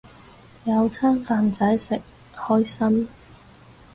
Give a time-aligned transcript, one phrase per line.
[0.63, 2.01] 有餐飯仔食，
[2.35, 3.07] 開心